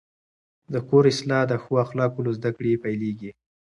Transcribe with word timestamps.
د 0.73 0.75
کور 0.87 1.03
اصلاح 1.13 1.43
د 1.47 1.53
ښو 1.63 1.73
اخلاقو 1.85 2.25
له 2.25 2.31
زده 2.37 2.51
کړې 2.57 2.81
پیلېږي. 2.83 3.31